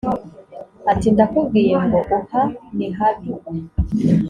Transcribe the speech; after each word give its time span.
ati 0.91 1.07
ndakubwiye 1.13 1.75
ngo 1.85 1.99
uha 2.17 2.43
nihabi 2.75 3.29